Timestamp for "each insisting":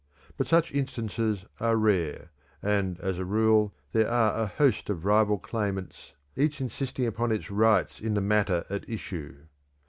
6.35-7.05